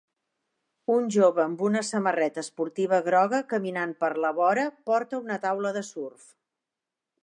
[0.93, 5.89] Un jove amb una samarreta esportiva groga caminant per la vora porta una taula de
[5.95, 6.31] surf